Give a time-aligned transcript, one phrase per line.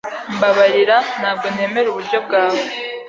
[0.35, 0.97] Mbabarira,.
[1.19, 2.61] Ntabwo nemera uburyo bwawe.